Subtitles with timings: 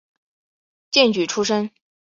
[0.89, 1.69] 荐举出身。